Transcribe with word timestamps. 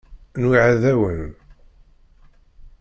Nweεεed-awen. 0.41 1.23